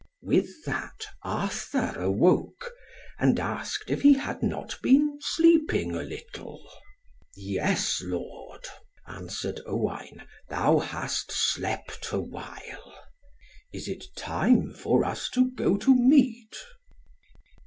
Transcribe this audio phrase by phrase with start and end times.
[0.23, 2.71] With that Arthur awoke,
[3.19, 6.67] and asked if he had not been sleeping a little.
[7.35, 8.65] "Yes, Lord,"
[9.07, 12.95] answered Owain, "thou hast slept awhile."
[13.71, 16.55] "Is it time for us to go to meat?"